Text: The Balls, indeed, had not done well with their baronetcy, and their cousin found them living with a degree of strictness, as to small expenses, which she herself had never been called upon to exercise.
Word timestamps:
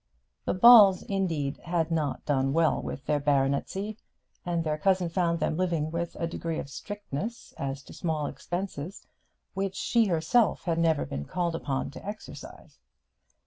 The 0.45 0.55
Balls, 0.55 1.03
indeed, 1.03 1.57
had 1.57 1.91
not 1.91 2.25
done 2.25 2.53
well 2.53 2.81
with 2.81 3.05
their 3.05 3.19
baronetcy, 3.19 3.99
and 4.43 4.63
their 4.63 4.79
cousin 4.79 5.09
found 5.09 5.39
them 5.39 5.55
living 5.57 5.91
with 5.91 6.15
a 6.19 6.25
degree 6.25 6.57
of 6.57 6.71
strictness, 6.71 7.53
as 7.59 7.83
to 7.83 7.93
small 7.93 8.25
expenses, 8.25 9.05
which 9.53 9.75
she 9.75 10.07
herself 10.07 10.63
had 10.63 10.79
never 10.79 11.05
been 11.05 11.25
called 11.25 11.53
upon 11.53 11.91
to 11.91 12.03
exercise. 12.03 12.79